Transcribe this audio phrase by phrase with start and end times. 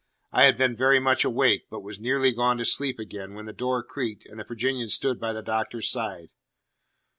[0.31, 3.53] I had been very much awake, but was nearly gone to sleep again, when the
[3.53, 6.29] door creaked and the Virginian stood by the Doctor's side.